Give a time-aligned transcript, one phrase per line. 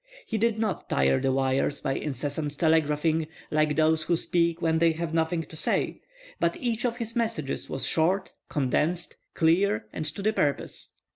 [0.25, 4.93] He did not tire the wires by incessant telegraphing, like those who speak when they
[4.93, 6.01] have nothing to say,
[6.39, 10.89] but each of his messages was short, condensed, clear, and to the purpose.